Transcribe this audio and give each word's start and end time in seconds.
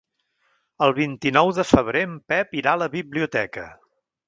El 0.85 0.93
vint-i-nou 0.99 1.51
de 1.59 1.67
febrer 1.73 2.03
en 2.07 2.17
Pep 2.33 2.59
irà 2.63 2.75
a 2.79 2.83
la 2.85 2.91
biblioteca. 2.99 3.71